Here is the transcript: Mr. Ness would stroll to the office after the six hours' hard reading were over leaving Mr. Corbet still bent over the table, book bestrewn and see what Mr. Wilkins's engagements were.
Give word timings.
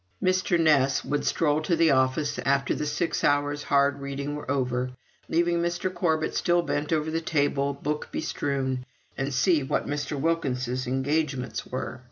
Mr. 0.19 0.59
Ness 0.59 1.05
would 1.05 1.23
stroll 1.23 1.61
to 1.61 1.75
the 1.75 1.91
office 1.91 2.39
after 2.39 2.73
the 2.73 2.87
six 2.87 3.23
hours' 3.23 3.61
hard 3.61 4.01
reading 4.01 4.35
were 4.35 4.49
over 4.49 4.89
leaving 5.29 5.59
Mr. 5.61 5.93
Corbet 5.93 6.33
still 6.33 6.63
bent 6.63 6.91
over 6.91 7.11
the 7.11 7.21
table, 7.21 7.71
book 7.75 8.07
bestrewn 8.11 8.83
and 9.15 9.31
see 9.31 9.61
what 9.61 9.85
Mr. 9.85 10.19
Wilkins's 10.19 10.87
engagements 10.87 11.67
were. 11.67 11.99